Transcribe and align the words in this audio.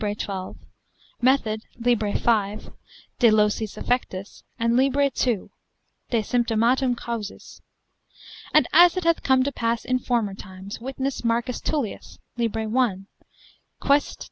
12, 0.17 0.57
method, 1.21 1.61
lib. 1.77 2.01
5, 2.17 2.71
de 3.19 3.29
locis 3.29 3.75
affectis, 3.77 4.41
and 4.57 4.75
lib. 4.75 4.93
2, 5.13 5.51
de 6.09 6.19
symptomatum 6.23 6.95
causis. 6.97 7.61
And 8.51 8.67
as 8.73 8.97
it 8.97 9.03
hath 9.03 9.21
come 9.21 9.43
to 9.43 9.51
pass 9.51 9.85
in 9.85 9.99
former 9.99 10.33
times, 10.33 10.81
witness 10.81 11.23
Marcus 11.23 11.61
Tullius, 11.61 12.17
lib. 12.35 12.55
1, 12.57 13.05
Quaest. 13.79 14.17